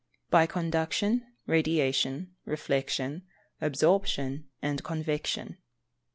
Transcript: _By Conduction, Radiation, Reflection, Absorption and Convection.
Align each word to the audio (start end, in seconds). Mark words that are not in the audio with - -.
_By 0.31 0.47
Conduction, 0.47 1.27
Radiation, 1.45 2.33
Reflection, 2.45 3.21
Absorption 3.61 4.49
and 4.59 4.83
Convection. 4.83 5.59